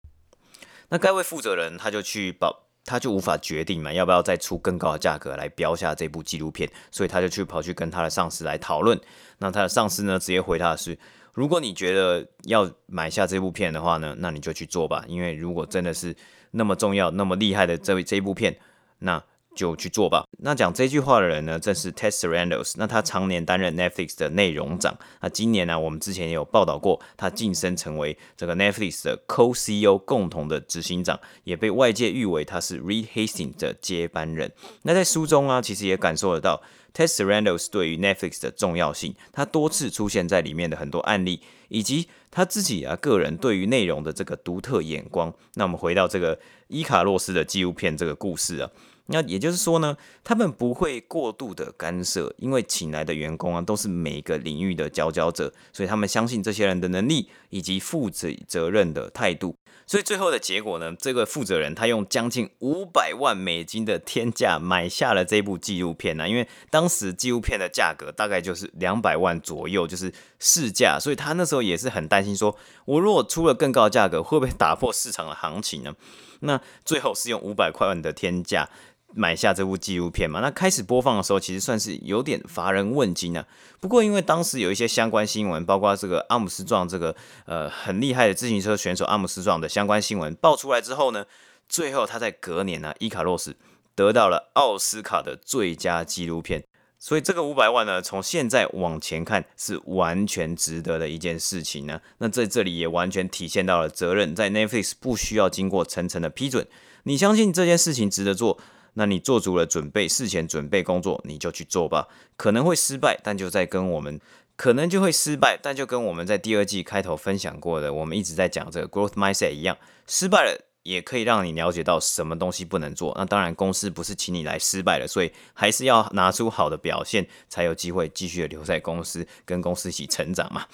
[0.89, 8.99] 那该位负责人他就去保，他就无法决定嘛，要不要再出更高的价格来标下这部纪录片，所以他就去跑去跟他的上司来讨论。
[9.39, 10.97] 那他的上司呢，直接回答的是：
[11.33, 16.15] 如果你觉得要买下这部片的话呢，那你就去做吧，因为如果真的是
[16.51, 18.57] 那么重要、那么厉害的这这一部片，
[18.99, 19.23] 那。
[19.57, 20.23] 就去做吧。
[20.39, 22.75] 那讲这句话的人呢，正是 Ted Sarandos。
[22.77, 24.95] 那他常年担任 Netflix 的内容长。
[25.19, 34.53] 那今年呢、我们之前也有报道过，他晋升成为这个 Netflix 的 Co-CEO 共同的执行长，也被外界誉为他是 Reed Hastings 的接班人。
[34.83, 36.61] 那在书中啊，其实也感受得到
[36.93, 39.15] Ted Sarandos 对于 Netflix 的重要性。
[39.33, 45.33] 他多次出现在里面的很多案例，以及他自己啊个人对于内容的这个独特眼光。
[45.55, 48.69] 那我们回到这个伊卡洛斯的纪录片这个故事啊。
[49.07, 59.57] 那也就是说呢，他们不会过度的干涉，因为请来的员工啊都是每个领域的佼佼者，所以他们相信这些人的能力以及负责责任的态度。
[59.89, 75.95] 所以最后的结果呢，这个负责人他用将近五百万美金的天价买下了这部纪录片呢，因为当时纪录片的价格大概就是两百万左右，就是市价，所以他那时候也是很担心说，我如果出了更高的价格，会不会打破市场的行情呢？
[76.41, 78.69] 那最后是用五百块万的天价。
[79.13, 83.45] 买下这部纪录片嘛，那开始播放的时候，其实算是有点乏人问津啊。
[83.79, 87.15] 不过因为当时有一些相关新闻，包括这个阿姆斯壮这个
[87.45, 91.25] 呃很厉害的自行车选手阿姆斯壮的相关新闻爆出来之后呢，
[91.67, 93.55] 最后他在隔年呢、啊，伊卡洛斯
[93.95, 96.63] 得到了奥斯卡的最佳纪录片。
[96.99, 102.01] 所以这个五百万呢，从现在往前看是完全值得的一件事情呢。
[102.17, 106.67] 那在这里也完全体现到了责任，在 Netflix 不需要经过层层的批准，
[107.03, 108.59] 你相信这件事情值得做。
[108.97, 112.07] 那你做足了准备，事前准备工作，你就去做吧。
[112.35, 114.19] 可能会失败，但就在跟我们
[114.55, 123.13] 可能就会失败，但就跟我们在第二季开头分享过的，我们一直在讲这个 growth mindset 一样，失败了也可以让你了解到什么东西不能做。
[123.15, 130.65] 那当然，公司不是请你来失败的，所以还是要拿出好的表现，才有机会继续留在公司，跟公司一起成长嘛。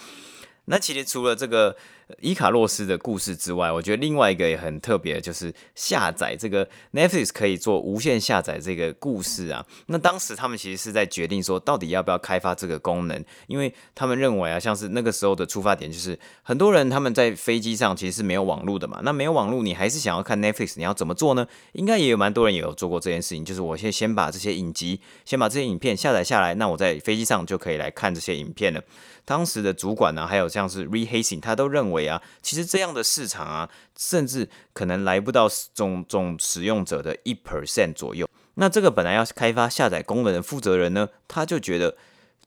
[0.65, 1.75] 那其实除了这个
[2.21, 9.65] 伊卡洛斯的故事之外，我觉得另外一个也很特别，就是下载这个 Netflix 可以做无限下载这个故事啊。
[9.87, 18.99] 那当时他们其实是在决定说，到底要不要开发这个功能，因为他们认为啊，像是那个时候的出发点就是，很多人他们在飞机上其实是没有网络的嘛。
[19.03, 21.47] 那没有网络，你还是想要看 Netflix，你要怎么做呢？
[21.73, 28.81] 应该也有蛮多人也有做过这件事情，就是我先先把这些影集，先把这些影片下载下来，那我在飞机上就可以来看这些影片了。
[29.25, 38.29] 当时的主管呢、还有像是 Rehasing，他都认为为啊，其实这样的市场啊，甚至可能来不到总总使用者的一 percent 左右。
[38.55, 41.95] 那这个本来要开发下载功能的负责人呢，他就觉得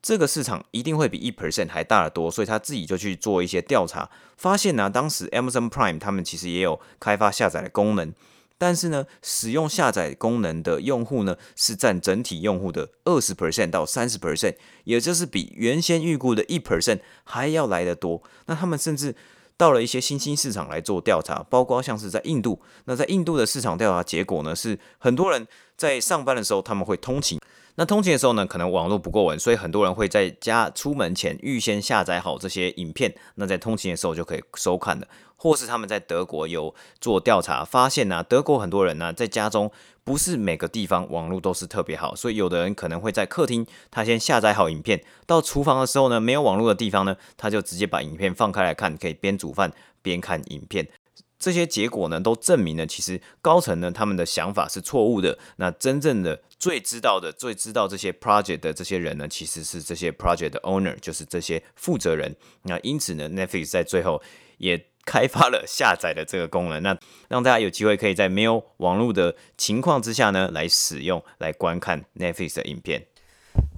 [0.03, 8.15] 这个市场一定会比一 percent 还大得多，所以他自己就去做一些调查，发现呢、当时 Amazon Prime 他们其实也有开发下载的功能。
[8.59, 14.55] 但是呢，使用下载功能的用户呢，是占整体用户的二十 percent 到三十 percent，
[14.85, 18.23] 也就是比原先预估的一 percent 还要来得多。
[18.47, 19.15] 那他们甚至
[19.57, 22.61] 到了一些新兴市场来做调查，包括像是在印度。
[22.85, 27.39] 那在印度的市场调查结果呢，是很多人在上班的时候他们会通勤。
[27.79, 35.07] 那通勤的时候呢，可能网络不够稳，所以很多人会在家出门前预先下载好这些影片，那在通勤的时候就可以收看了。
[35.37, 39.71] 或是他们在德国有做调查，发现呢、德国很多人呢、在家中
[40.03, 50.89] 不是每个地方网络都是特别好，所以有的人可能会在客厅，他先下载好影片，到厨房的时候呢，没有网络的地方呢，他就直接把影片放开来看，可以边煮饭边看影片。
[51.39, 55.39] 这些结果呢，都证明了其实高层呢，他们的想法是错误的。
[55.57, 62.35] 那真正的最知道的、最知道这些 project 的这些人呢，其实是这些 project 的 owner，就是这些负责人。
[62.63, 64.23] 那因此呢，Netflix 在最后
[64.59, 73.07] 也开发了下载的这个功能，那让大家有机会可以在没有网络的情况之下呢，来使用、来观看 Netflix 的影片。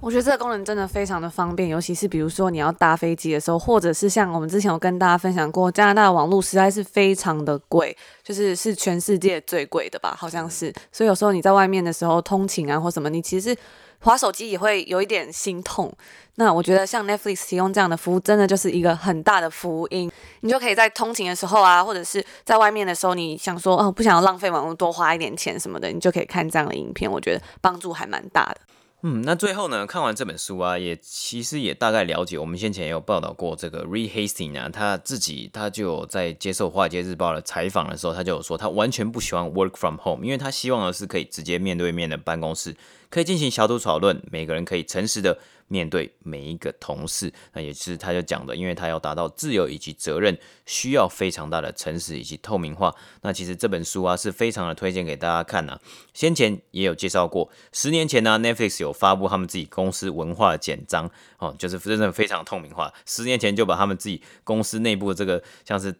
[0.01, 10.73] 我觉得这个功能真的非常的方便，尤其是比如说你要搭飞机的时候，或者是像我们之前有跟大家分享过，加拿大的网络实在是非常的贵，就是是全世界最贵的吧，好像是。
[10.91, 13.57] 所以有时候你在外面的时候通勤啊或什么，你其实是
[13.99, 15.91] 滑手机也会有一点心痛。
[16.35, 20.09] 那我觉得像 Netflix 提供这样的服务，真的就是一个很大的福音。
[20.39, 27.11] 你就可以在通勤的时候啊，或者是在外面的时候，你想说哦，不想要浪费网络，多花一点钱什么的，你就可以看这样的影片。
[27.11, 28.61] 我觉得帮助还蛮大的。
[29.01, 42.75] 嗯，那最后呢，看完这本书啊，也其实也大概了解，我们先前也有报道过这个 Reed Hastings 啊，他自己他就有在接受《华尔街日报》的采访的时候，他就有说，他完全不喜欢 Work from Home，因为他希望的是可以直接面对面的办公室，
[43.09, 45.39] 可以进行小组讨论，每个人可以诚实的。
[45.69, 52.93] 面对每一个同事，那也是他就讲的，因为他要达到自由以及责任，需要非常大的诚实以及透明化。
[53.21, 55.79] 那其实这本书啊是非常的推荐给大家看啊。
[56.13, 62.93] 先前也有介绍过，十年前呢，Netflix 有发布他们自己公司文化的简章哦，就是真的非常透明化。
[63.05, 65.95] 十年前就把他们自己公司内部的这个像是。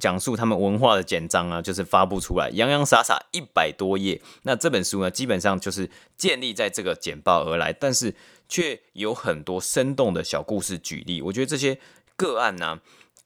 [0.00, 4.20] 讲述他们文化的简章啊，就是发布出来，洋洋洒洒一百多页。
[4.42, 8.12] 那这本书呢，基本上就是建立在这个简报而来，但是
[8.48, 11.22] 却有很多生动的小故事举例。
[11.22, 11.78] 我觉得这些
[12.16, 12.80] 个案呢、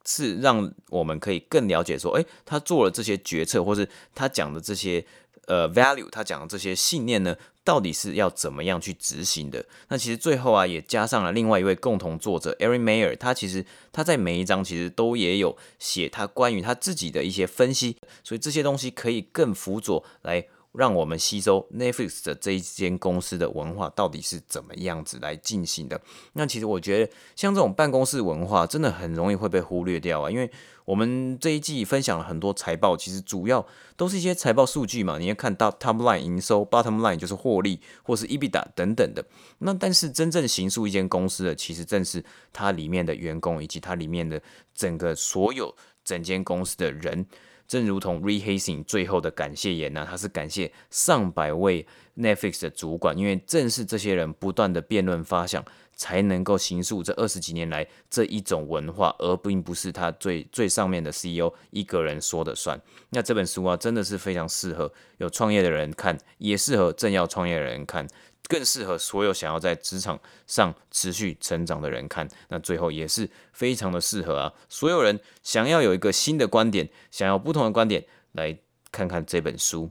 [0.05, 5.05] 是让我们可以更了解说，诶，他做了这些决策，或是他讲的这些。
[5.47, 9.65] 呃，value，他讲的这些信念呢，到底是要怎么样去执行的？
[9.89, 26.01] 那其实最后啊，也加上了另外一位共同作者 Erin Meyer，他其实他在每一章其实都也有写他关于他自己的一些分析，所以这些东西可以更辅佐来让我们吸收 Netflix 的这一间公司的文化到底是怎么样子来进行的。
[26.33, 30.51] 那其实我觉得像这种办公室文化真的很容易会被忽略掉啊，因为。
[30.89, 35.19] 我们这一季分享了很多财报，其实主要都是一些财报数据嘛。
[35.19, 39.23] 你要看到 top line 营收，bottom line 就是获利，或是 EBITDA 等等的。
[39.59, 44.41] 那但是真正形塑一间公司的，其实正是它里面的员工以及它里面的
[44.75, 47.27] 整个所有整间公司的人。
[47.69, 55.65] 正如同 Reed Hastings 最后的感谢言呢，他是感谢上百位 Netflix 的主管，因为正是这些人不断的辩论发想。
[56.01, 62.81] 才能够形塑这二十几年来这一种文化，而并不是他最最上面的 CEO 一个人说的算。
[63.11, 68.07] 那这本书啊，真的是非常适合有创业的人看，也适合正要创业的人看，
[68.49, 72.29] 更适合所有想要在职场上持续成长的人看。
[72.49, 78.59] 那最后也是非常的适合啊，所有人想要有一个新的观点，想要不同的观点，来
[78.93, 79.91] 看看这本书。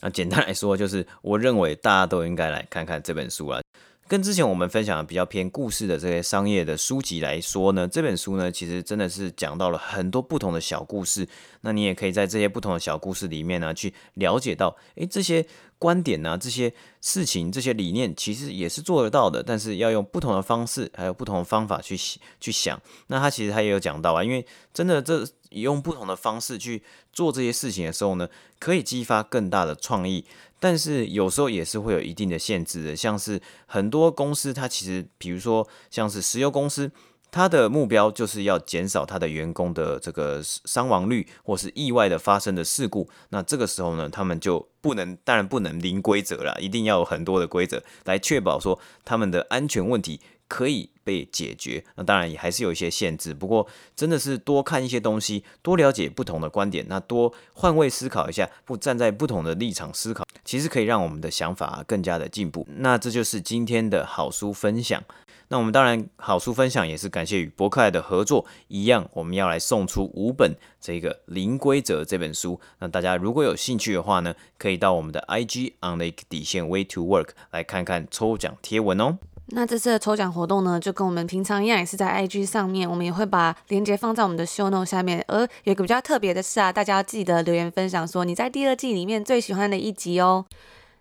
[0.00, 3.60] 那简单来说，就是我认为大家都应该来看看这本书啊。
[4.08, 11.26] 跟之前我们分享的比较偏故事的这些商业的书籍来说呢，这本书呢，其实真的是讲到了很多不同的小故事。
[11.62, 15.44] 那你也可以在这些不同的小故事里面呢，去了解到，诶，这些
[15.78, 21.96] 观点呢，这些事情，这些理念，其实也是做得到的，但是要用不同的方式，还有不同的方法去
[22.40, 22.80] 去想。
[23.08, 30.24] 那他其实他也有讲到啊，因为真的这用不同的方式去做这些事情的时候呢，可以激发更大的创意。
[30.58, 36.90] 但是有时候也是会有一定的限制的，像是很多公司，它其实，比如说像是石油公司，
[37.36, 43.10] 它的目标就是要减少它的员工的这个伤亡率，或是意外的发生的事故。
[43.28, 50.18] 那这个时候呢，他们就不能，当然不能零规则了，一定要有很多的规则来确保说他们的安全问题。
[50.48, 53.34] 可以被解决，那当然也还是有一些限制。
[53.34, 53.66] 不过
[53.96, 62.64] 真的是多看一些东西，多了解不同的观点，那多换位思考一下，不站在不同的立场思考，其实可以让我们的想法更加的进步。
[62.76, 65.02] 那这就是今天的好书分享。
[65.48, 72.60] 那我们当然好书分享也是感谢与博客来的合作，一样我们要来送出五本这个零规则这本书。
[72.80, 79.18] 那大家如果有兴趣的话呢，可以到我们的 IG on the 底线 way to work 来看看抽奖贴文哦。
[79.50, 85.24] 那这次的抽奖活动呢，就跟我们平常一样，也是在 IG 上面，我们也会把链接放在我们的 show note 下面。
[85.28, 90.46] 而有一个比较特别的是啊，大家要记得留言分享说你在第二季里面最喜欢的一集哦。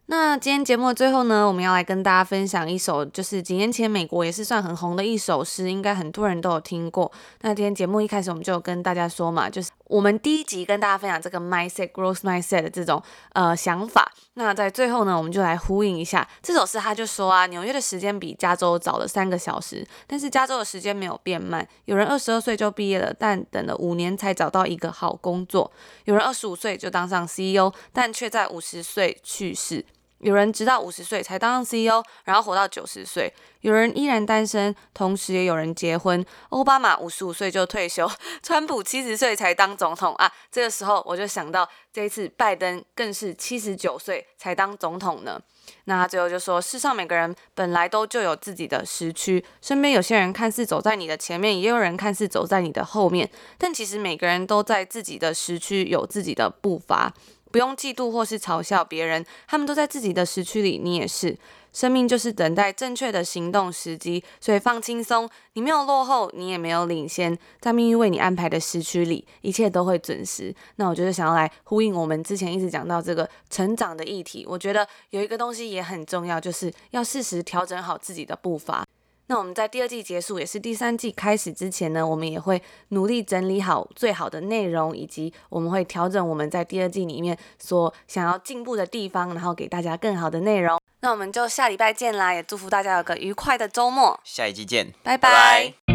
[0.07, 7.11] 那今天节目的最后呢，我们要来跟大家分享一首，就是几年前美国也是算很红的一首诗，应该很多人都有听过。
[7.41, 13.01] 那今天节目一开始我们就跟大家说嘛，就是我们第一集跟大家分享这个 mindset growth mindset 的这种
[13.33, 14.11] 呃想法。
[14.35, 21.67] 那在最后呢，我们就来呼应一下这首诗，他就说啊，纽约的时间比加州早了三个小时，但是加州的时间没有变慢。
[21.85, 25.71] 有人二十二岁就毕业了，但等了五年才找到一个好工作；
[26.03, 29.83] 有人二十五岁就当上 CEO，但却在五十岁去世。
[30.25, 36.25] 有人直到五十岁才当上 CEO，然后活到九十岁；有人依然单身，同时也有人结婚。
[36.49, 38.09] 奥巴马五十五岁就退休，
[38.41, 40.31] 川普七十岁才当总统啊！
[40.51, 45.39] 这个时候我就想到，这一次拜登更是七十九岁才当总统呢。
[45.83, 57.13] 那他最后就说：世上每个人本来都就有自己的时区，身边有些人看似走在你的前面，也有人看似走在你的后面，但其实每个人都在自己的时区有自己的步伐。
[57.51, 61.37] 不用嫉妒或是嘲笑别人，他们都在自己的时区里，你也是。
[61.71, 65.29] 生命就是等待正确的行动时机，所以放轻松。
[65.55, 70.55] 你没有落后，你也没有领先，在命运为你安排的时区里，一切都会准时。
[70.77, 74.45] 那我就是想要来呼应我们之前一直讲到这个成长的议题。
[74.47, 78.85] 我觉得有一个东西也很重要，就是要适时调整好自己的步伐。
[79.27, 90.79] 那我们在第二季结束，也是第三季开始之前呢，我们也会努力整理好最好的内容，以及我们会调整我们在第二季里面所想要进步的地方，然后给大家更好的内容。
[91.01, 94.19] 那我们就下礼拜见啦，也祝福大家有个愉快的周末。
[94.23, 95.94] 下一季见，拜拜。